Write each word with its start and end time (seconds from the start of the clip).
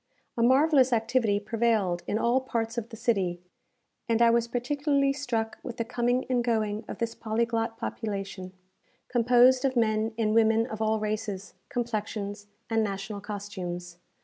A 0.35 0.41
marvellous 0.41 0.91
activity 0.91 1.39
prevailed 1.39 2.01
in 2.07 2.17
all 2.17 2.41
parts 2.41 2.75
of 2.75 2.89
the 2.89 2.97
city; 2.97 3.39
and 4.09 4.19
I 4.19 4.31
was 4.31 4.47
particularly 4.47 5.13
struck 5.13 5.59
with 5.61 5.77
the 5.77 5.85
coming 5.85 6.25
and 6.27 6.43
going 6.43 6.83
of 6.87 6.97
this 6.97 7.13
polyglot 7.13 7.77
population, 7.77 8.51
composed 9.09 9.63
of 9.63 9.75
men 9.75 10.15
and 10.17 10.33
women 10.33 10.65
of 10.65 10.81
all 10.81 10.99
races, 10.99 11.53
complexions, 11.69 12.47
and 12.67 12.83
national 12.83 13.21
costumes. 13.21 13.99